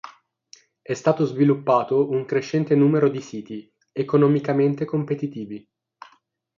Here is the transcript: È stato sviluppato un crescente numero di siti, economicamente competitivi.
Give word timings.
È 0.81 0.93
stato 0.95 1.25
sviluppato 1.25 2.09
un 2.09 2.25
crescente 2.25 2.73
numero 2.73 3.07
di 3.07 3.21
siti, 3.21 3.71
economicamente 3.91 4.83
competitivi. 4.83 5.69